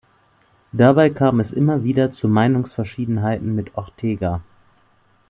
Dabei 0.71 1.11
kam 1.11 1.39
es 1.39 1.51
immer 1.51 1.83
wieder 1.83 2.11
zu 2.11 2.27
Meinungsverschiedenheiten 2.27 3.53
mit 3.53 3.75
Ortega. 3.77 4.41